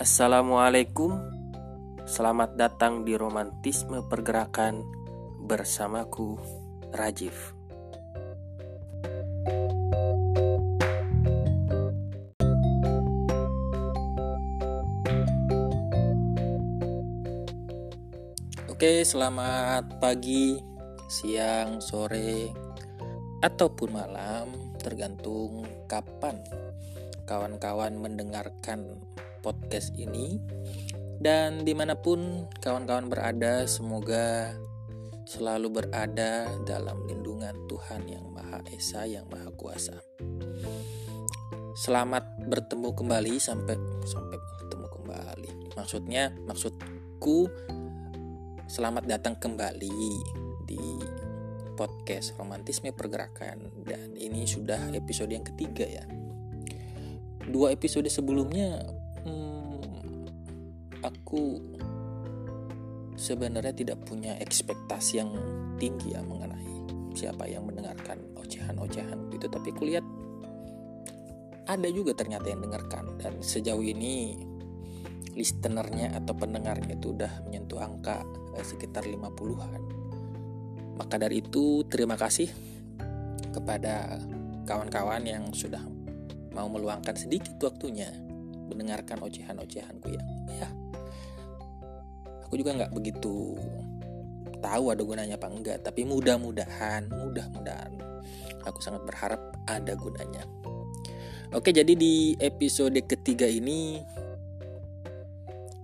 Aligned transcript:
Assalamualaikum. 0.00 1.12
Selamat 2.08 2.56
datang 2.56 3.04
di 3.04 3.20
Romantisme 3.20 4.00
Pergerakan 4.08 4.80
Bersamaku 5.44 6.40
Rajif 6.88 7.52
Oke, 18.72 19.04
selamat 19.04 20.00
pagi, 20.00 20.56
siang, 21.12 21.84
sore, 21.84 22.48
ataupun 23.44 23.92
malam, 23.92 24.48
tergantung 24.80 25.68
kapan 25.84 26.40
kawan-kawan 27.28 28.00
mendengarkan 28.00 28.96
podcast 29.40 29.92
ini. 29.96 30.38
Dan 31.20 31.68
di 31.68 31.76
mana 31.76 31.96
pun 31.96 32.48
kawan-kawan 32.60 33.12
berada, 33.12 33.68
semoga 33.68 34.56
selalu 35.28 35.82
berada 35.82 36.48
dalam 36.64 37.04
lindungan 37.04 37.52
Tuhan 37.68 38.08
yang 38.08 38.24
Maha 38.32 38.64
Esa, 38.72 39.04
yang 39.04 39.28
Maha 39.28 39.52
Kuasa. 39.52 40.00
Selamat 41.76 42.24
bertemu 42.44 42.92
kembali 42.96 43.36
sampai 43.36 43.76
sampai 44.08 44.36
bertemu 44.36 44.86
kembali. 44.88 45.50
Maksudnya, 45.76 46.32
maksudku 46.48 47.48
Selamat 48.70 49.02
datang 49.02 49.34
kembali 49.34 49.98
di 50.62 50.78
podcast 51.74 52.38
Romantisme 52.38 52.94
Pergerakan 52.94 53.82
dan 53.82 54.14
ini 54.14 54.46
sudah 54.46 54.94
episode 54.94 55.34
yang 55.34 55.42
ketiga 55.42 55.82
ya. 55.90 56.06
Dua 57.50 57.74
episode 57.74 58.06
sebelumnya 58.06 58.78
hmm, 59.24 59.80
aku 61.04 61.60
sebenarnya 63.16 63.74
tidak 63.76 63.98
punya 64.08 64.36
ekspektasi 64.40 65.20
yang 65.20 65.30
tinggi 65.76 66.16
ya 66.16 66.24
mengenai 66.24 66.84
siapa 67.12 67.44
yang 67.44 67.68
mendengarkan 67.68 68.16
ocehan-ocehan 68.38 69.28
itu 69.34 69.46
tapi 69.50 69.70
kulihat 69.76 70.04
ada 71.68 71.88
juga 71.92 72.16
ternyata 72.16 72.50
yang 72.50 72.64
dengarkan 72.64 73.14
dan 73.20 73.38
sejauh 73.44 73.84
ini 73.84 74.34
listenernya 75.38 76.18
atau 76.18 76.34
pendengarnya 76.34 76.98
itu 76.98 77.14
udah 77.14 77.46
menyentuh 77.46 77.78
angka 77.78 78.26
eh, 78.58 78.66
sekitar 78.66 79.06
50-an. 79.06 79.82
Maka 80.98 81.16
dari 81.16 81.40
itu 81.40 81.86
terima 81.86 82.18
kasih 82.18 82.50
kepada 83.54 84.20
kawan-kawan 84.66 85.24
yang 85.24 85.44
sudah 85.54 85.80
mau 86.52 86.66
meluangkan 86.66 87.14
sedikit 87.14 87.56
waktunya 87.62 88.10
mendengarkan 88.70 89.18
ocehan-ocehanku 89.26 90.06
yang 90.14 90.28
ya 90.48 90.68
aku 92.46 92.54
juga 92.54 92.78
nggak 92.78 92.94
begitu 92.94 93.58
tahu 94.62 94.84
ada 94.94 95.02
gunanya 95.02 95.34
apa 95.34 95.48
enggak 95.50 95.78
tapi 95.82 96.06
mudah-mudahan 96.06 97.10
mudah-mudahan 97.10 97.90
aku 98.62 98.78
sangat 98.78 99.02
berharap 99.02 99.40
ada 99.66 99.98
gunanya 99.98 100.46
oke 101.50 101.68
jadi 101.74 101.92
di 101.98 102.38
episode 102.38 102.96
ketiga 103.04 103.50
ini 103.50 103.98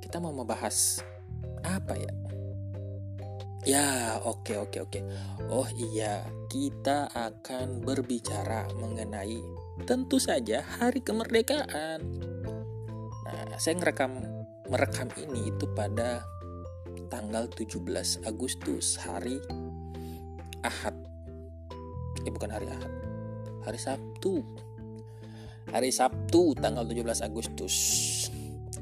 kita 0.07 0.23
mau 0.23 0.31
membahas 0.31 1.03
apa 1.67 1.99
ya? 1.99 2.13
Ya, 3.67 4.23
oke 4.23 4.55
oke 4.55 4.79
oke. 4.87 5.01
Oh 5.51 5.67
iya, 5.75 6.23
kita 6.47 7.11
akan 7.11 7.83
berbicara 7.83 8.71
mengenai 8.79 9.43
tentu 9.83 10.23
saja 10.23 10.63
hari 10.63 11.03
kemerdekaan. 11.03 12.01
Nah, 13.27 13.59
saya 13.59 13.75
ngerekam 13.83 14.23
merekam 14.71 15.11
ini 15.19 15.51
itu 15.51 15.67
pada 15.75 16.23
tanggal 17.11 17.51
17 17.51 18.23
Agustus, 18.23 18.99
hari 19.03 19.43
Ahad. 20.63 20.95
Eh 22.23 22.31
bukan 22.31 22.51
hari 22.55 22.71
Ahad. 22.71 22.93
Hari 23.67 23.79
Sabtu. 23.79 24.47
Hari 25.75 25.91
Sabtu 25.91 26.55
tanggal 26.55 26.87
17 26.87 27.27
Agustus 27.27 27.75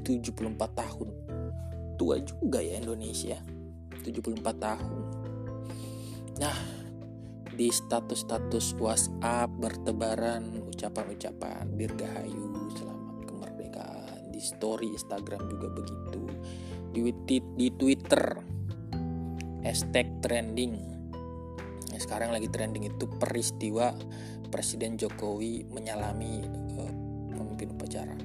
74 0.05 0.53
tahun 0.77 1.09
tua 1.97 2.19
juga 2.21 2.61
ya 2.61 2.77
Indonesia 2.77 3.39
74 4.03 4.45
tahun 4.61 5.03
nah 6.37 6.57
di 7.55 7.71
status-status 7.71 8.75
WhatsApp 8.77 9.47
bertebaran 9.55 10.59
ucapan-ucapan 10.67 11.71
dirgahayu 11.79 12.51
selamat 12.75 12.94
di 14.35 14.43
story 14.43 14.91
Instagram 14.91 15.47
juga 15.47 15.71
begitu. 15.71 16.21
Di, 16.91 17.39
di 17.55 17.67
Twitter. 17.79 18.35
Hashtag 19.63 20.19
trending. 20.19 20.75
Nah, 21.89 21.99
sekarang 22.03 22.35
lagi 22.35 22.51
trending 22.51 22.91
itu 22.91 23.07
peristiwa 23.15 23.95
Presiden 24.51 24.99
Jokowi 24.99 25.65
menyalami 25.71 26.43
uh, 26.75 26.93
pemimpin 27.31 27.71
upacara. 27.71 28.15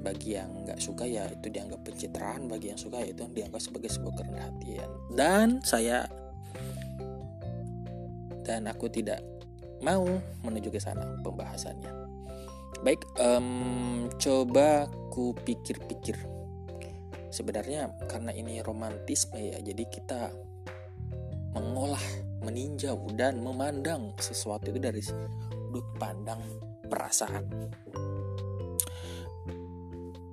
Bagi 0.00 0.40
yang 0.40 0.64
nggak 0.64 0.80
suka 0.80 1.04
ya 1.04 1.28
itu 1.28 1.52
dianggap 1.52 1.84
pencitraan 1.84 2.48
bagi 2.48 2.72
yang 2.72 2.80
suka 2.80 3.04
ya 3.04 3.12
itu 3.12 3.28
dianggap 3.28 3.60
sebagai 3.60 3.92
sebuah 3.92 4.14
kerendahan 4.16 4.48
hatian 4.48 4.90
dan 5.12 5.48
saya 5.60 6.08
dan 8.48 8.64
aku 8.64 8.88
tidak 8.88 9.20
mau 9.84 10.08
menuju 10.40 10.72
ke 10.72 10.80
sana 10.80 11.20
pembahasannya 11.20 11.99
baik 12.80 13.04
um, 13.20 14.08
coba 14.16 14.88
ku 15.12 15.36
pikir-pikir 15.36 16.16
sebenarnya 17.30 17.92
karena 18.10 18.34
ini 18.34 18.64
romantisme 18.64 19.38
ya 19.38 19.60
jadi 19.60 19.84
kita 19.86 20.32
mengolah 21.54 22.02
meninjau 22.40 22.96
dan 23.14 23.42
memandang 23.42 24.16
sesuatu 24.16 24.72
itu 24.72 24.80
dari 24.80 25.02
sudut 25.02 25.86
pandang 25.98 26.40
perasaan 26.88 27.46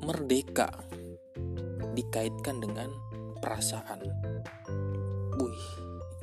merdeka 0.07 0.72
dikaitkan 1.91 2.63
dengan 2.63 2.88
perasaan. 3.44 4.00
Wih, 5.36 5.66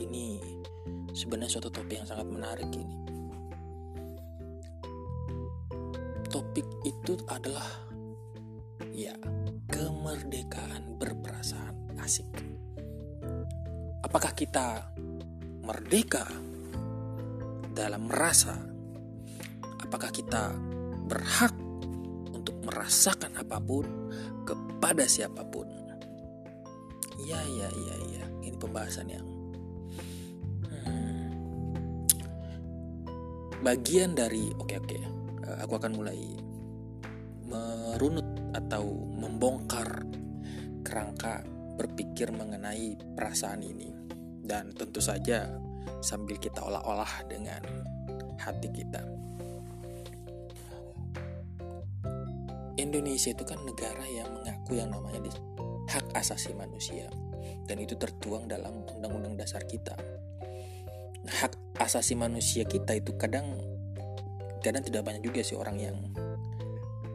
ini 0.01 0.41
sebenarnya 1.13 1.61
suatu 1.61 1.69
topik 1.69 2.01
yang 2.01 2.09
sangat 2.09 2.25
menarik 2.33 2.71
ini. 2.73 2.97
Itu 7.05 7.21
adalah 7.29 7.69
ya 8.97 9.13
kemerdekaan 9.69 10.97
berperasaan 10.97 12.01
asik. 12.01 12.25
Apakah 14.01 14.33
kita 14.33 14.89
merdeka 15.61 16.25
dalam 17.77 18.09
merasa? 18.09 18.57
Apakah 19.85 20.09
kita 20.09 20.57
berhak 21.05 21.53
merasakan 22.65 23.37
apa 23.37 23.61
pun 23.61 23.85
kepada 24.49 25.05
siapa 25.05 25.45
pun. 25.45 25.69
Ya, 27.21 27.41
ya, 27.45 27.69
ya, 27.69 27.97
ya. 28.17 28.25
Ini 28.41 28.57
pembahasan 28.57 29.13
yang 29.13 29.29
hmm, 30.73 31.29
bagian 33.61 34.17
dari 34.17 34.49
oke, 34.57 34.73
oke. 34.81 34.99
Eh, 35.45 35.57
aku 35.61 35.77
akan 35.77 35.93
mulai 36.01 36.44
merunut 37.45 38.27
atau 38.57 38.85
membongkar 39.15 40.05
kerangka 40.85 41.43
berpikir 41.75 42.31
mengenai 42.31 42.95
perasaan 43.17 43.65
ini 43.65 43.91
dan 44.45 44.71
tentu 44.77 45.01
saja 45.03 45.49
sambil 46.05 46.37
kita 46.37 46.61
olah-olah 46.61 47.25
dengan 47.27 47.61
hati 48.39 48.69
kita. 48.71 49.03
Indonesia 52.75 53.31
itu 53.33 53.45
kan 53.47 53.63
negara 53.65 54.05
yang 54.05 54.29
mengaku 54.35 54.77
yang 54.77 54.91
namanya 54.93 55.33
hak 55.89 56.05
asasi 56.13 56.53
manusia 56.53 57.09
dan 57.65 57.81
itu 57.81 57.97
tertuang 57.97 58.51
dalam 58.51 58.85
undang-undang 58.85 59.39
dasar 59.39 59.65
kita. 59.65 59.97
Hak 61.25 61.57
asasi 61.81 62.13
manusia 62.13 62.69
kita 62.69 62.93
itu 62.93 63.17
kadang 63.17 63.57
kadang 64.61 64.85
tidak 64.85 65.07
banyak 65.07 65.23
juga 65.25 65.41
sih 65.41 65.57
orang 65.57 65.77
yang 65.81 65.97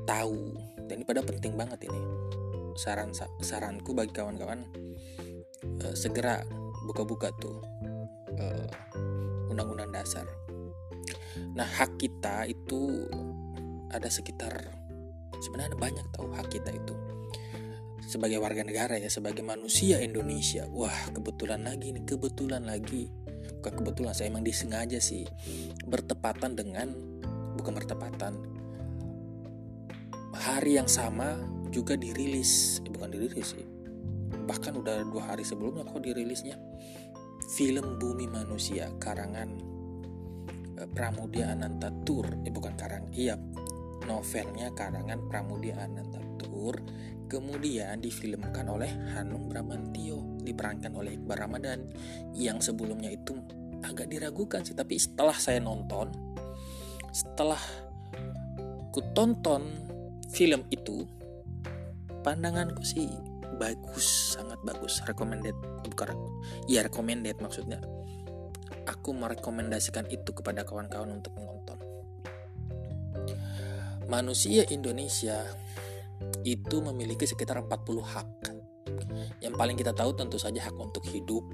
tahu 0.09 0.57
dan 0.89 0.97
ini 0.97 1.05
pada 1.05 1.21
penting 1.21 1.53
banget 1.53 1.85
ini. 1.85 2.01
Saran 2.73 3.13
saranku 3.45 3.93
bagi 3.93 4.09
kawan-kawan 4.09 4.65
uh, 5.85 5.93
segera 5.93 6.41
buka-buka 6.89 7.29
tuh 7.37 7.61
uh, 8.41 8.67
undang-undang 9.53 9.93
dasar. 9.93 10.25
Nah, 11.53 11.67
hak 11.67 12.01
kita 12.01 12.49
itu 12.49 13.05
ada 13.93 14.09
sekitar 14.09 14.53
sebenarnya 15.41 15.77
banyak 15.77 16.05
tahu 16.13 16.33
hak 16.33 16.49
kita 16.51 16.73
itu 16.73 16.95
sebagai 18.09 18.41
warga 18.41 18.65
negara 18.65 18.97
ya 18.97 19.05
sebagai 19.05 19.45
manusia 19.45 20.01
Indonesia 20.01 20.65
wah 20.73 21.13
kebetulan 21.13 21.61
lagi 21.61 21.93
nih 21.93 22.03
kebetulan 22.09 22.65
lagi 22.65 23.13
bukan 23.61 23.73
kebetulan 23.81 24.13
saya 24.17 24.33
emang 24.33 24.41
disengaja 24.41 24.97
sih 24.97 25.29
bertepatan 25.85 26.57
dengan 26.57 26.89
bukan 27.53 27.77
bertepatan 27.77 28.58
hari 30.57 30.81
yang 30.81 30.89
sama 30.89 31.37
juga 31.69 31.93
dirilis. 31.93 32.81
Eh, 32.81 32.89
bukan 32.89 33.09
dirilis 33.13 33.53
sih. 33.53 33.65
Bahkan 34.49 34.73
udah 34.81 35.05
dua 35.05 35.33
hari 35.33 35.45
sebelumnya 35.45 35.85
kok 35.85 36.01
dirilisnya. 36.01 36.57
Film 37.53 37.97
Bumi 38.01 38.25
Manusia 38.25 38.89
karangan 38.97 39.49
eh, 40.79 40.89
Pramudia 40.89 41.53
Anantatur. 41.53 42.25
Eh 42.45 42.53
bukan 42.53 42.73
karang 42.73 43.05
iya. 43.13 43.37
Novelnya 44.09 44.73
karangan 44.73 45.29
Pramudia 45.29 45.77
Anantatur. 45.85 46.81
Kemudian 47.29 48.01
difilmkan 48.01 48.65
oleh 48.65 48.89
Hanung 49.13 49.45
Bramantio 49.45 50.41
diperankan 50.41 50.97
oleh 50.97 51.13
Iqbal 51.13 51.37
Ramadan. 51.37 51.85
Yang 52.33 52.73
sebelumnya 52.73 53.13
itu 53.13 53.37
agak 53.83 54.11
diragukan 54.11 54.63
sih 54.63 54.75
tapi 54.75 54.99
setelah 54.99 55.35
saya 55.35 55.63
nonton 55.63 56.11
setelah 57.15 57.59
ku 58.91 59.01
tonton 59.15 59.88
film 60.29 60.65
itu 60.69 61.05
pandanganku 62.21 62.85
sih 62.85 63.09
bagus 63.59 64.37
sangat 64.37 64.61
bagus. 64.63 65.03
Recommended 65.03 65.53
bukan 65.83 66.15
ya 66.69 66.85
recommended 66.85 67.37
maksudnya. 67.43 67.81
Aku 68.87 69.13
merekomendasikan 69.13 70.09
itu 70.09 70.33
kepada 70.33 70.65
kawan-kawan 70.65 71.21
untuk 71.21 71.35
menonton. 71.37 71.77
Manusia 74.09 74.65
Indonesia 74.73 75.45
itu 76.41 76.81
memiliki 76.81 77.29
sekitar 77.29 77.61
40 77.61 78.01
hak. 78.01 78.29
Yang 79.45 79.53
paling 79.53 79.77
kita 79.77 79.93
tahu 79.93 80.17
tentu 80.17 80.41
saja 80.41 80.65
hak 80.65 80.73
untuk 80.81 81.05
hidup, 81.05 81.45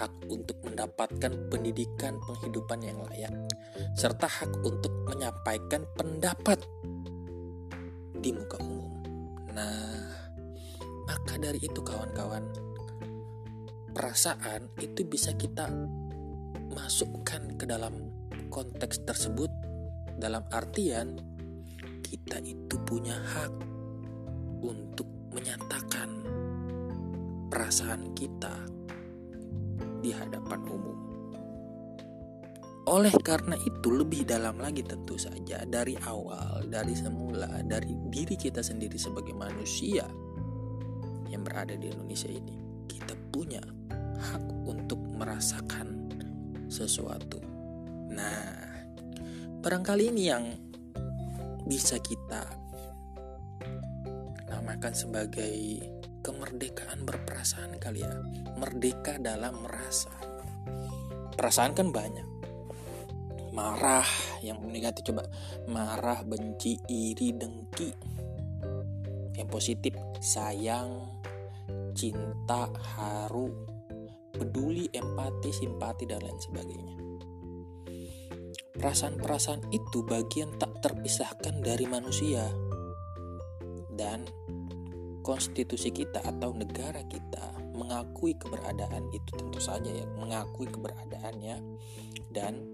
hak 0.00 0.12
untuk 0.32 0.56
mendapatkan 0.64 1.32
pendidikan 1.52 2.16
penghidupan 2.24 2.80
yang 2.80 2.98
layak, 3.04 3.32
serta 3.92 4.24
hak 4.24 4.50
untuk 4.64 4.92
menyampaikan 5.04 5.84
pendapat 5.92 6.64
di 8.22 8.30
muka 8.30 8.56
umum. 8.62 8.94
Nah, 9.50 10.06
maka 11.10 11.34
dari 11.42 11.58
itu 11.58 11.82
kawan-kawan, 11.82 12.46
perasaan 13.90 14.70
itu 14.78 15.02
bisa 15.02 15.34
kita 15.34 15.66
masukkan 16.72 17.58
ke 17.58 17.66
dalam 17.66 18.14
konteks 18.48 19.02
tersebut 19.02 19.50
dalam 20.16 20.46
artian 20.54 21.18
kita 22.06 22.38
itu 22.46 22.78
punya 22.86 23.18
hak 23.18 23.52
untuk 24.62 25.10
menyatakan 25.34 26.22
perasaan 27.50 28.14
kita 28.14 28.54
di 29.98 30.14
hadapan 30.14 30.62
umum. 30.70 31.01
Oleh 32.82 33.14
karena 33.22 33.54
itu, 33.62 33.94
lebih 33.94 34.26
dalam 34.26 34.58
lagi 34.58 34.82
tentu 34.82 35.14
saja 35.14 35.62
dari 35.62 35.94
awal, 36.02 36.66
dari 36.66 36.98
semula, 36.98 37.62
dari 37.62 37.94
diri 38.10 38.34
kita 38.34 38.58
sendiri 38.58 38.98
sebagai 38.98 39.30
manusia 39.38 40.02
yang 41.30 41.46
berada 41.46 41.78
di 41.78 41.86
Indonesia 41.86 42.26
ini, 42.26 42.58
kita 42.90 43.14
punya 43.30 43.62
hak 44.18 44.44
untuk 44.66 44.98
merasakan 45.14 46.10
sesuatu. 46.66 47.38
Nah, 48.10 48.50
barangkali 49.62 50.10
ini 50.10 50.22
yang 50.26 50.44
bisa 51.62 52.02
kita 52.02 52.42
namakan 54.50 54.90
sebagai 54.90 55.54
kemerdekaan 56.18 57.06
berperasaan 57.06 57.78
kali 57.78 58.02
ya. 58.02 58.10
Merdeka 58.58 59.22
dalam 59.22 59.62
merasa. 59.62 60.10
Perasaan 61.38 61.78
kan 61.78 61.94
banyak 61.94 62.31
marah 63.52 64.08
yang 64.40 64.58
negatif 64.64 65.12
coba. 65.12 65.28
Marah 65.68 66.24
benci 66.24 66.80
iri 66.88 67.36
dengki. 67.36 67.92
Yang 69.36 69.48
positif 69.48 69.94
sayang 70.20 71.20
cinta 71.92 72.68
haru 72.96 73.52
peduli 74.32 74.88
empati 74.90 75.52
simpati 75.52 76.08
dan 76.08 76.24
lain 76.24 76.40
sebagainya. 76.40 76.96
Perasaan-perasaan 78.72 79.70
itu 79.70 80.02
bagian 80.02 80.58
tak 80.58 80.82
terpisahkan 80.82 81.62
dari 81.62 81.86
manusia 81.86 82.50
dan 83.94 84.26
konstitusi 85.22 85.94
kita 85.94 86.18
atau 86.26 86.50
negara 86.50 87.06
kita 87.06 87.54
mengakui 87.78 88.34
keberadaan 88.34 89.06
itu 89.14 89.30
tentu 89.38 89.62
saja 89.62 89.86
ya 89.86 90.02
mengakui 90.18 90.66
keberadaannya 90.66 91.62
dan 92.34 92.66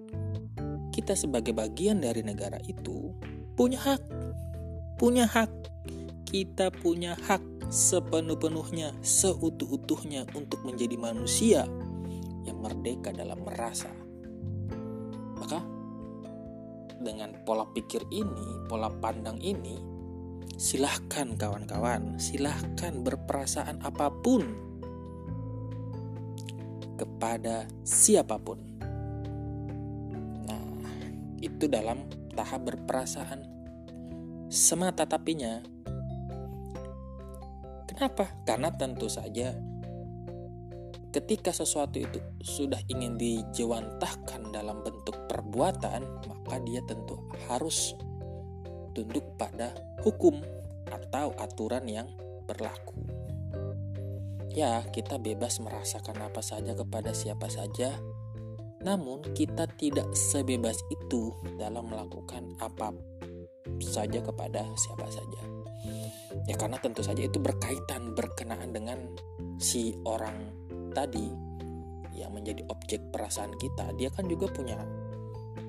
kita 1.08 1.24
sebagai 1.24 1.56
bagian 1.56 2.04
dari 2.04 2.20
negara 2.20 2.60
itu 2.68 3.16
punya 3.56 3.80
hak. 3.80 4.04
Punya 5.00 5.24
hak. 5.24 5.48
Kita 6.28 6.68
punya 6.68 7.16
hak 7.16 7.40
sepenuh-penuhnya 7.72 8.92
seutuh-utuhnya 9.00 10.28
untuk 10.36 10.68
menjadi 10.68 11.00
manusia 11.00 11.64
yang 12.44 12.60
merdeka 12.60 13.08
dalam 13.16 13.40
merasa. 13.40 13.88
Maka 15.40 15.64
dengan 17.00 17.40
pola 17.48 17.64
pikir 17.72 18.04
ini 18.12 18.68
pola 18.68 18.92
pandang 18.92 19.40
ini 19.40 19.80
silahkan 20.60 21.40
kawan-kawan, 21.40 22.20
silahkan 22.20 23.00
berperasaan 23.00 23.80
apa 23.80 24.12
pun 24.12 24.44
kepada 27.00 27.64
siapa 27.80 28.36
pun. 28.36 28.67
Itu 31.58 31.66
dalam 31.66 32.06
tahap 32.38 32.70
berperasaan 32.70 33.42
semata 34.46 35.10
tapinya. 35.10 35.58
Kenapa? 37.90 38.30
Karena 38.46 38.70
tentu 38.70 39.10
saja 39.10 39.58
ketika 41.10 41.50
sesuatu 41.50 41.98
itu 41.98 42.22
sudah 42.44 42.78
ingin 42.86 43.18
dijewantahkan 43.18 44.54
dalam 44.54 44.86
bentuk 44.86 45.16
perbuatan, 45.26 46.06
maka 46.30 46.56
dia 46.62 46.84
tentu 46.86 47.18
harus 47.50 47.98
tunduk 48.94 49.24
pada 49.34 49.74
hukum 50.06 50.38
atau 50.86 51.34
aturan 51.42 51.90
yang 51.90 52.08
berlaku. 52.46 52.94
Ya, 54.52 54.86
kita 54.94 55.20
bebas 55.20 55.60
merasakan 55.60 56.22
apa 56.24 56.38
saja 56.38 56.72
kepada 56.78 57.10
siapa 57.10 57.50
saja, 57.50 57.98
namun 58.82 59.22
kita 59.34 59.66
tidak 59.74 60.06
sebebas 60.14 60.78
itu 60.90 61.34
dalam 61.58 61.90
melakukan 61.90 62.54
apa 62.62 62.94
saja 63.82 64.22
kepada 64.22 64.62
siapa 64.78 65.06
saja. 65.10 65.42
Ya 66.46 66.54
karena 66.56 66.78
tentu 66.80 67.02
saja 67.04 67.26
itu 67.26 67.38
berkaitan 67.42 68.14
berkenaan 68.14 68.70
dengan 68.72 68.98
si 69.58 69.94
orang 70.06 70.54
tadi 70.94 71.28
yang 72.14 72.34
menjadi 72.34 72.64
objek 72.70 73.10
perasaan 73.10 73.54
kita. 73.58 73.94
Dia 73.98 74.10
kan 74.10 74.26
juga 74.26 74.50
punya 74.50 74.78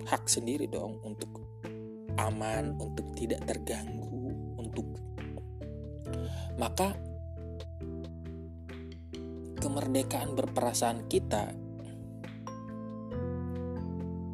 hak 0.10 0.26
sendiri 0.26 0.66
dong 0.70 1.02
untuk 1.06 1.30
aman, 2.18 2.78
untuk 2.82 3.14
tidak 3.14 3.46
terganggu, 3.46 4.34
untuk 4.58 4.86
maka 6.60 6.92
kemerdekaan 9.60 10.36
berperasaan 10.36 11.08
kita 11.08 11.52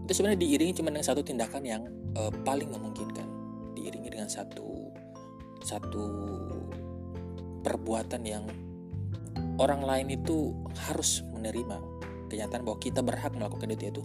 itu 0.06 0.12
sebenarnya 0.14 0.40
diiringi 0.46 0.74
cuma 0.78 0.94
dengan 0.94 1.06
satu 1.06 1.26
tindakan 1.26 1.64
yang 1.66 1.84
uh, 2.14 2.30
paling 2.46 2.70
memungkinkan 2.70 3.26
diiringi 3.74 4.14
dengan 4.14 4.30
satu 4.30 4.94
satu 5.66 6.06
perbuatan 7.66 8.22
yang 8.22 8.46
orang 9.58 9.82
lain 9.82 10.14
itu 10.14 10.54
harus 10.88 11.26
menerima 11.34 11.82
kenyataan 12.30 12.62
bahwa 12.62 12.78
kita 12.78 13.02
berhak 13.02 13.34
melakukan 13.34 13.74
itu 13.74 13.90
yaitu 13.90 14.04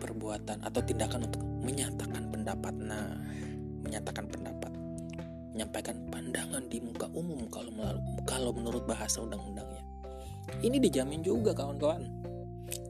perbuatan 0.00 0.64
atau 0.64 0.80
tindakan 0.80 1.28
untuk 1.28 1.44
menyatakan 1.60 2.32
pendapat. 2.32 2.74
Nah, 2.80 3.20
menyatakan 3.84 4.24
pendapat, 4.32 4.72
menyampaikan 5.52 5.96
pandangan 6.08 6.64
di 6.72 6.80
muka 6.80 7.06
umum 7.12 7.44
kalau 7.52 7.70
kalau 8.24 8.50
menurut 8.56 8.88
bahasa 8.88 9.20
undang-undangnya. 9.20 9.84
Ini 10.64 10.80
dijamin 10.80 11.20
juga 11.20 11.52
kawan-kawan. 11.52 12.19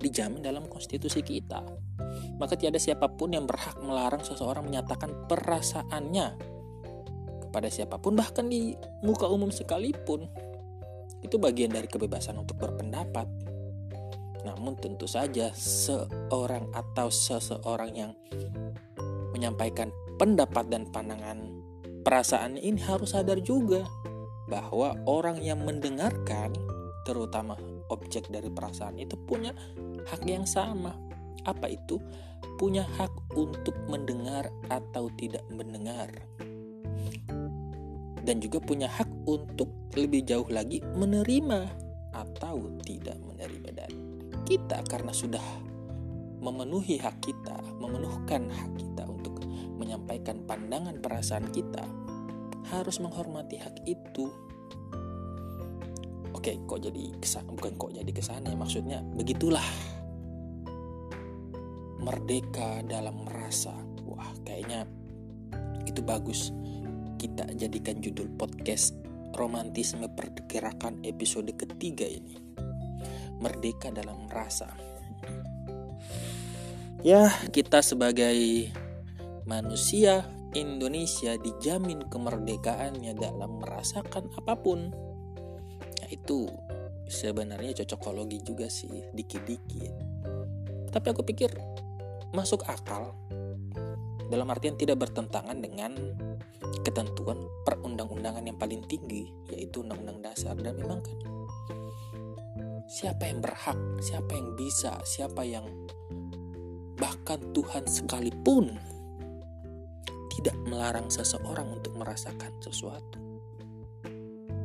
Dijamin 0.01 0.41
dalam 0.41 0.65
konstitusi 0.67 1.21
kita. 1.21 1.61
Maka 2.41 2.57
tiada 2.57 2.81
siapa 2.81 3.07
pun 3.13 3.37
yang 3.37 3.45
berhak 3.45 3.77
melarang 3.85 4.25
seseorang 4.25 4.65
menyatakan 4.65 5.29
perasaannya 5.29 6.27
kepada 7.47 7.69
siapa 7.69 8.01
pun 8.01 8.17
bahkan 8.17 8.49
di 8.49 8.73
muka 9.05 9.29
umum 9.29 9.53
sekalipun. 9.53 10.25
Itu 11.21 11.37
bagian 11.37 11.77
dari 11.77 11.85
kebebasan 11.85 12.41
untuk 12.41 12.57
berpendapat. 12.57 13.29
Namun 14.41 14.81
tentu 14.81 15.05
saja 15.05 15.53
seorang 15.53 16.73
atau 16.73 17.13
seseorang 17.13 17.93
yang 17.93 18.17
menyampaikan 19.37 19.93
pendapat 20.17 20.73
dan 20.73 20.89
pandangan 20.89 21.61
perasaannya 22.03 22.61
ini 22.65 22.81
harus 22.81 23.13
sadar 23.13 23.39
juga 23.45 23.85
bahwa 24.49 24.99
orang 25.07 25.39
yang 25.41 25.63
mendengarkan 25.63 26.51
terutama 27.07 27.55
objek 27.93 28.29
dari 28.29 28.51
perasaan 28.51 28.99
itu 28.99 29.15
punya 29.15 29.55
hak 30.11 30.27
yang 30.27 30.45
sama. 30.45 30.99
Apa 31.47 31.71
itu? 31.71 32.03
Punya 32.59 32.85
hak 32.99 33.33
untuk 33.39 33.73
mendengar 33.89 34.51
atau 34.69 35.09
tidak 35.17 35.47
mendengar. 35.49 36.11
dan 38.21 38.37
juga 38.39 38.61
punya 38.61 38.87
hak 38.87 39.09
untuk 39.27 39.67
lebih 39.97 40.23
jauh 40.23 40.47
lagi 40.53 40.79
menerima 40.95 41.67
atau 42.15 42.63
tidak 42.85 43.17
menerima 43.27 43.69
dan 43.75 43.93
kita 44.47 44.83
karena 44.87 45.11
sudah 45.15 45.43
memenuhi 46.41 46.97
hak 46.97 47.21
kita, 47.21 47.59
memenuhkan 47.79 48.49
hak 48.49 48.73
kita 48.79 49.05
untuk 49.05 49.45
menyampaikan 49.77 50.41
pandangan 50.49 50.97
perasaan 50.99 51.51
kita, 51.53 51.85
harus 52.73 52.97
menghormati 52.99 53.61
hak 53.61 53.83
itu. 53.85 54.31
Oke, 56.33 56.57
kok 56.65 56.81
jadi 56.81 57.13
kesan 57.21 57.45
bukan 57.53 57.77
kok 57.77 57.93
jadi 57.93 58.09
kesan 58.09 58.49
ya 58.49 58.57
maksudnya 58.57 59.05
begitulah 59.13 59.65
merdeka 62.01 62.83
dalam 62.85 63.25
merasa. 63.29 63.73
Wah, 64.09 64.33
kayaknya 64.45 64.89
itu 65.87 66.01
bagus. 66.01 66.51
Kita 67.21 67.47
jadikan 67.53 68.01
judul 68.01 68.33
podcast 68.35 68.97
romantisme 69.37 70.09
pergerakan 70.13 71.05
episode 71.05 71.53
ketiga 71.55 72.09
ini. 72.09 72.37
Merdeka 73.41 73.89
dalam 73.93 74.29
rasa 74.29 74.91
ya 77.01 77.33
kita 77.49 77.81
sebagai 77.81 78.69
manusia 79.49 80.29
Indonesia 80.53 81.39
dijamin 81.41 82.05
kemerdekaannya 82.11 83.17
dalam 83.17 83.63
merasakan 83.63 84.29
apa 84.37 84.55
pun. 84.59 84.91
Ya 86.03 86.07
itu 86.11 86.51
sebenarnya 87.07 87.83
cocokologi 87.83 88.43
juga 88.45 88.67
sih 88.67 89.07
dikit-dikit. 89.15 89.93
Tapi 90.91 91.07
aku 91.07 91.23
pikir 91.23 91.55
masuk 92.31 92.63
akal 92.71 93.15
dalam 94.31 94.47
artian 94.47 94.79
tidak 94.79 95.03
bertentangan 95.03 95.59
dengan 95.59 95.93
ketentuan 96.87 97.43
perundang-undangan 97.67 98.47
yang 98.47 98.57
paling 98.57 98.87
tinggi 98.87 99.27
yaitu 99.51 99.83
undang-undang 99.83 100.23
dasar 100.23 100.55
dan 100.55 100.79
memang 100.79 101.03
kan 101.03 101.19
siapa 102.91 103.31
yang 103.31 103.39
berhak, 103.39 103.79
siapa 104.03 104.35
yang 104.35 104.59
bisa, 104.59 104.99
siapa 105.07 105.47
yang 105.47 105.63
bahkan 106.99 107.39
Tuhan 107.55 107.87
sekalipun 107.87 108.75
tidak 110.35 110.59
melarang 110.67 111.07
seseorang 111.07 111.71
untuk 111.71 111.95
merasakan 111.95 112.51
sesuatu. 112.59 113.19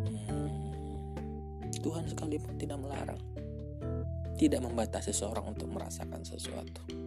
Hmm, 0.10 0.50
Tuhan 1.86 2.10
sekalipun 2.10 2.58
tidak 2.58 2.82
melarang, 2.82 3.22
tidak 4.42 4.66
membatasi 4.66 5.14
seseorang 5.14 5.54
untuk 5.54 5.70
merasakan 5.70 6.26
sesuatu. 6.26 7.05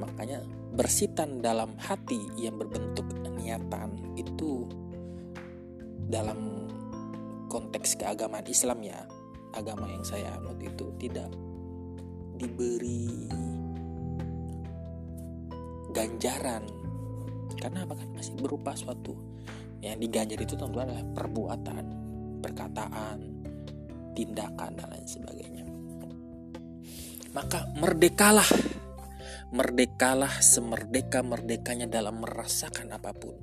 Makanya 0.00 0.40
bersitan 0.74 1.44
dalam 1.44 1.76
hati 1.76 2.18
yang 2.40 2.56
berbentuk 2.56 3.04
niatan 3.50 3.90
itu 4.14 4.68
dalam 6.06 6.70
konteks 7.50 7.98
keagamaan 7.98 8.46
Islam 8.46 8.78
ya. 8.86 9.02
Agama 9.50 9.90
yang 9.90 10.06
saya 10.06 10.38
anut 10.38 10.62
itu 10.62 10.94
tidak 11.02 11.26
diberi 12.38 13.26
ganjaran. 15.90 16.62
Karena 17.58 17.82
apa? 17.82 17.98
Kan 17.98 18.14
masih 18.14 18.38
berupa 18.38 18.78
suatu. 18.78 19.18
Yang 19.82 20.06
diganjar 20.06 20.38
itu 20.38 20.54
tentu 20.54 20.78
adalah 20.78 21.02
perbuatan 21.02 21.84
perkataan 22.38 23.18
tindakan 24.14 24.70
dan 24.78 24.86
lain 24.86 25.08
sebagainya. 25.10 25.64
Maka 27.34 27.66
merdekalah 27.74 28.46
Merdekalah 29.50 30.38
semerdeka-merdekanya 30.38 31.90
dalam 31.90 32.22
merasakan 32.22 32.94
apa 32.94 33.10
pun. 33.10 33.34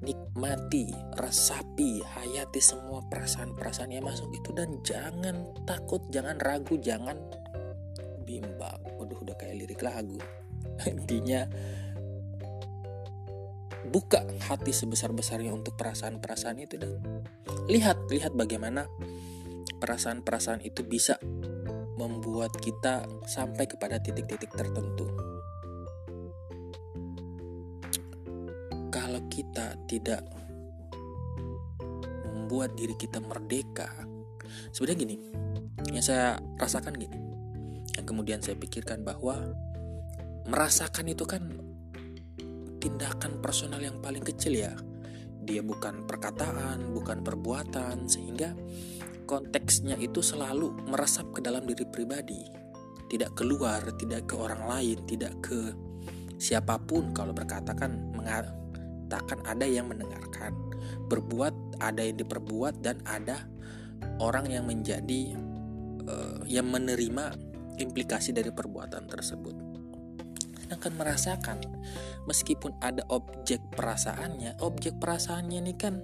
Nikmati, 0.00 0.88
resapi, 1.18 2.00
hayati 2.00 2.62
semua 2.62 3.04
perasaan-perasaan 3.10 3.92
yang 3.92 4.06
masuk 4.06 4.30
itu 4.32 4.54
dan 4.56 4.78
jangan 4.80 5.50
takut, 5.66 6.00
jangan 6.08 6.38
ragu, 6.38 6.78
jangan 6.78 7.18
bimbang. 8.22 8.80
Waduh, 8.96 9.18
udah 9.26 9.36
kayak 9.36 9.58
lirik 9.58 9.82
lagu. 9.82 10.16
Intinya 10.88 11.44
buka 13.90 14.22
hati 14.46 14.70
sebesar-besarnya 14.70 15.50
untuk 15.50 15.74
perasaan-perasaan 15.74 16.58
itu 16.62 16.78
dan 16.78 17.00
lihat 17.66 17.96
lihat 18.12 18.36
bagaimana 18.36 18.86
perasaan-perasaan 19.80 20.60
itu 20.62 20.84
bisa 20.84 21.16
membuat 21.96 22.56
kita 22.60 23.04
sampai 23.28 23.68
kepada 23.68 24.00
titik-titik 24.00 24.52
tertentu. 24.52 25.29
Kita 29.30 29.78
tidak 29.86 30.26
membuat 32.34 32.74
diri 32.74 32.98
kita 32.98 33.22
merdeka. 33.22 33.86
Sebenarnya 34.74 34.98
gini 34.98 35.16
yang 35.94 36.02
saya 36.02 36.36
rasakan 36.58 36.98
gini 36.98 37.16
yang 37.94 38.04
kemudian 38.04 38.42
saya 38.42 38.58
pikirkan 38.58 39.06
bahwa 39.06 39.54
merasakan 40.50 41.06
itu 41.14 41.24
kan 41.24 41.46
tindakan 42.82 43.38
personal 43.38 43.78
yang 43.78 44.02
paling 44.02 44.26
kecil 44.26 44.58
ya. 44.58 44.74
Dia 45.40 45.62
bukan 45.62 46.04
perkataan 46.10 46.90
bukan 46.90 47.22
perbuatan 47.22 48.10
sehingga 48.10 48.52
konteksnya 49.30 49.94
itu 50.02 50.18
selalu 50.18 50.74
meresap 50.90 51.30
ke 51.30 51.40
dalam 51.40 51.62
diri 51.64 51.86
pribadi. 51.86 52.42
Tidak 53.06 53.30
keluar 53.38 53.94
tidak 53.94 54.26
ke 54.30 54.34
orang 54.34 54.66
lain 54.66 54.98
tidak 55.06 55.38
ke 55.38 55.70
siapa 56.40 56.80
pun 56.82 57.12
kalau 57.14 57.36
berkata 57.36 57.76
kan 57.76 58.10
takkan 59.10 59.42
ada 59.44 59.66
yang 59.66 59.90
mendengarkan. 59.90 60.54
Berbuat 61.10 61.82
ada 61.82 62.06
yang 62.06 62.16
diperbuat 62.22 62.80
dan 62.80 63.02
ada 63.04 63.44
orang 64.22 64.46
yang 64.48 64.64
menjadi 64.70 65.34
uh, 66.06 66.40
yang 66.46 66.70
menerima 66.70 67.36
implikasi 67.82 68.30
dari 68.30 68.54
perbuatan 68.54 69.10
tersebut. 69.10 69.56
Sedangkan 70.62 70.94
merasakan 70.94 71.58
meskipun 72.30 72.78
ada 72.78 73.02
objek 73.10 73.58
perasaannya, 73.74 74.62
objek 74.62 74.96
perasaannya 75.02 75.58
ini 75.58 75.74
kan 75.74 75.98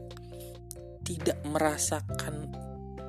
tidak 1.06 1.38
merasakan 1.46 2.50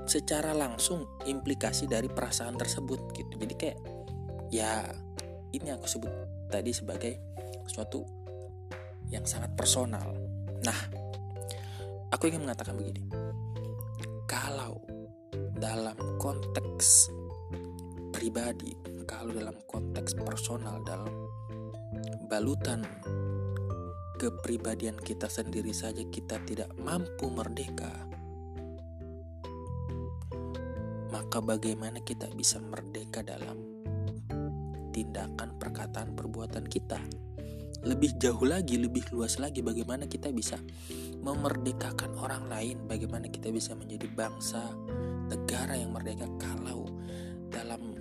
secara 0.07 0.53
langsung 0.53 1.03
implikasi 1.25 1.89
dari 1.89 2.07
perasaan 2.07 2.55
tersebut 2.55 3.11
gitu. 3.17 3.33
Jadi 3.41 3.53
kayak 3.57 3.79
ya 4.53 4.85
ini 5.51 5.73
aku 5.73 5.89
sebut 5.89 6.13
tadi 6.47 6.71
sebagai 6.71 7.19
suatu 7.67 8.16
yang 9.07 9.23
sangat 9.23 9.55
personal. 9.55 10.15
Nah, 10.63 10.79
aku 12.11 12.27
ingin 12.27 12.43
mengatakan 12.43 12.75
begini. 12.75 13.03
Kalau 14.27 14.83
dalam 15.55 15.95
konteks 16.19 17.11
pribadi, 18.11 18.75
kalau 19.07 19.31
dalam 19.31 19.55
konteks 19.65 20.17
personal, 20.19 20.83
dalam 20.83 21.09
balutan 22.27 22.83
kepribadian 24.19 24.99
kita 24.99 25.31
sendiri 25.31 25.71
saja 25.71 26.03
kita 26.11 26.41
tidak 26.43 26.73
mampu 26.75 27.31
merdeka, 27.31 27.93
maka 31.13 31.39
bagaimana 31.39 32.03
kita 32.03 32.27
bisa 32.35 32.59
merdeka 32.59 33.23
dalam 33.23 33.55
tindakan, 34.91 35.55
perkataan, 35.55 36.17
perbuatan 36.17 36.65
kita? 36.67 36.99
Lebih 37.85 38.17
jauh 38.17 38.45
lagi, 38.47 38.81
lebih 38.81 39.05
luas 39.13 39.37
lagi 39.37 39.61
bagaimana 39.61 40.09
kita 40.09 40.33
bisa 40.33 40.57
memerdekakan 41.21 42.17
orang 42.17 42.49
lain, 42.49 42.77
bagaimana 42.89 43.29
kita 43.29 43.53
bisa 43.53 43.77
menjadi 43.77 44.09
bangsa, 44.09 44.63
negara 45.29 45.77
yang 45.77 45.93
merdeka 45.93 46.25
kalau 46.41 46.89
dalam 47.51 47.97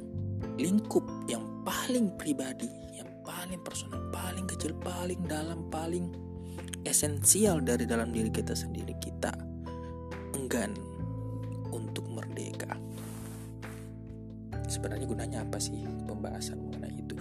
lingkup 0.57 1.05
yang 1.29 1.45
paling 1.67 2.15
pribadi, 2.17 2.71
yang 2.97 3.09
paling 3.27 3.61
personal, 3.61 4.01
paling 4.15 4.47
kecil, 4.49 4.73
paling 4.81 5.21
dalam, 5.27 5.67
paling 5.69 6.15
esensial 6.87 7.59
dari 7.59 7.85
dalam 7.85 8.15
diri 8.15 8.31
kita 8.31 8.55
sendiri 8.55 8.95
kita 9.03 9.35
enggan 10.39 10.71
untuk 11.75 12.07
merdeka. 12.07 12.79
Sebenarnya 14.67 15.07
gunanya 15.07 15.39
apa 15.43 15.59
sih 15.59 15.83
pembahasan 16.07 16.59
mengenai 16.63 16.95
itu? 16.95 17.15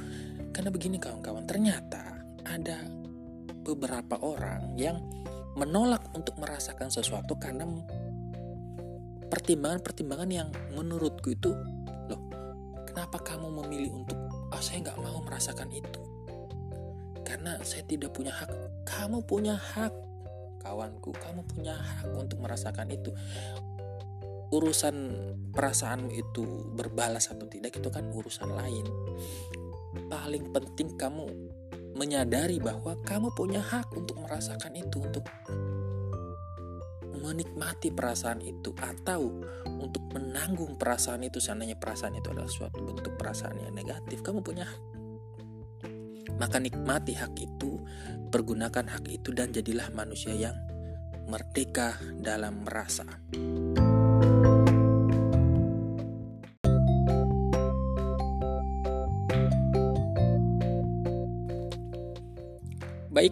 Karena 0.53 0.69
begini 0.69 0.97
kawan-kawan, 1.01 1.45
ternyata 1.49 2.04
ada 2.55 2.77
beberapa 3.67 4.15
orang 4.23 4.79
yang 4.79 5.03
menolak 5.59 6.03
untuk 6.15 6.35
merasakan 6.39 6.87
sesuatu 6.87 7.35
karena 7.35 7.67
pertimbangan-pertimbangan 9.27 10.29
yang 10.31 10.49
menurutku 10.71 11.35
itu 11.35 11.51
loh 12.07 12.21
kenapa 12.87 13.19
kamu 13.19 13.51
memilih 13.63 14.03
untuk 14.03 14.19
oh, 14.31 14.61
saya 14.63 14.87
nggak 14.87 14.99
mau 15.03 15.19
merasakan 15.23 15.67
itu? 15.75 16.01
Karena 17.25 17.59
saya 17.65 17.83
tidak 17.83 18.15
punya 18.15 18.31
hak. 18.31 18.51
Kamu 18.85 19.25
punya 19.25 19.57
hak 19.57 20.05
kawanku 20.65 21.13
kamu 21.13 21.45
punya 21.45 21.77
hak 21.77 22.09
untuk 22.17 22.41
merasakan 22.41 22.89
itu. 22.89 23.13
Urusan 24.49 24.95
perasaanmu 25.53 26.09
itu 26.09 26.73
berbalas 26.73 27.29
atau 27.29 27.45
tidak 27.45 27.77
itu 27.77 27.89
kan 27.93 28.09
urusan 28.09 28.49
lain. 28.49 28.85
Paling 30.09 30.49
penting 30.53 30.97
kamu 30.97 31.29
menyadari 31.95 32.59
bahwa 32.59 32.99
kamu 33.01 33.31
punya 33.33 33.63
hak 33.63 33.95
untuk 33.95 34.19
merasakan 34.19 34.75
itu, 34.75 34.99
untuk 34.99 35.25
menikmati 37.25 37.89
perasaan 37.89 38.43
itu 38.45 38.69
atau 38.77 39.41
untuk 39.81 40.03
menanggung 40.13 40.77
perasaan 40.77 41.25
itu 41.25 41.41
seandainya 41.41 41.79
perasaan 41.79 42.13
itu 42.21 42.29
adalah 42.29 42.51
suatu 42.51 42.85
bentuk 42.85 43.17
perasaan 43.17 43.65
yang 43.65 43.73
negatif 43.73 44.21
kamu 44.21 44.45
punya 44.45 44.69
hak 44.69 44.81
maka 46.37 46.59
nikmati 46.59 47.15
hak 47.15 47.33
itu 47.39 47.79
pergunakan 48.29 48.85
hak 48.91 49.07
itu 49.07 49.31
dan 49.31 49.55
jadilah 49.55 49.87
manusia 49.95 50.35
yang 50.35 50.55
merdeka 51.25 51.97
dalam 52.21 52.67
merasa. 52.67 53.07
Baik, 63.15 63.31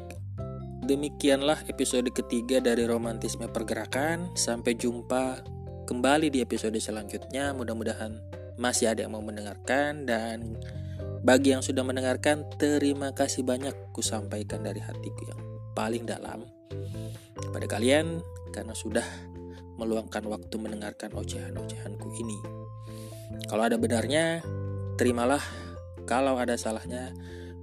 demikianlah 0.88 1.60
episode 1.68 2.08
ketiga 2.16 2.64
dari 2.64 2.88
Romantisme 2.88 3.52
Pergerakan. 3.52 4.32
Sampai 4.32 4.80
jumpa 4.80 5.44
kembali 5.92 6.32
di 6.32 6.40
episode 6.40 6.80
selanjutnya. 6.80 7.52
Mudah-mudahan 7.52 8.16
masih 8.56 8.96
ada 8.96 9.04
yang 9.04 9.12
mau 9.12 9.20
mendengarkan 9.20 10.08
dan 10.08 10.56
bagi 11.28 11.52
yang 11.52 11.60
sudah 11.60 11.84
mendengarkan, 11.84 12.48
terima 12.56 13.12
kasih 13.12 13.44
banyak 13.44 13.76
ku 13.92 14.00
sampaikan 14.00 14.64
dari 14.64 14.80
hatiku 14.80 15.36
yang 15.36 15.42
paling 15.76 16.08
dalam 16.08 16.48
kepada 17.36 17.68
kalian 17.68 18.24
karena 18.56 18.72
sudah 18.72 19.04
meluangkan 19.76 20.24
waktu 20.32 20.64
mendengarkan 20.64 21.12
ocehan-ocehanku 21.12 22.08
ini. 22.24 22.40
Kalau 23.52 23.68
ada 23.68 23.76
benarnya, 23.76 24.48
terimalah. 24.96 25.44
Kalau 26.08 26.40
ada 26.40 26.56
salahnya, 26.56 27.12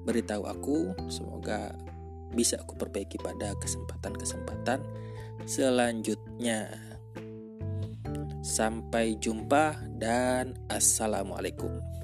beritahu 0.04 0.44
aku. 0.44 0.92
Semoga 1.08 1.88
bisa 2.34 2.58
aku 2.62 2.78
perbaiki 2.78 3.18
pada 3.20 3.54
kesempatan-kesempatan 3.58 4.80
selanjutnya. 5.44 6.68
Sampai 8.40 9.20
jumpa 9.20 9.76
dan 10.00 10.56
assalamualaikum. 10.72 11.99